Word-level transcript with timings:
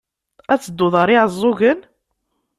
Ad 0.53 0.59
tedduḍ 0.61 0.93
ɣer 0.97 1.09
Iɛeẓẓugen? 1.13 1.79